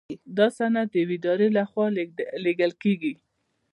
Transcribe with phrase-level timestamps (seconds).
[0.37, 1.85] دا سند د یوې ادارې لخوا
[2.43, 3.13] لیږل کیږي.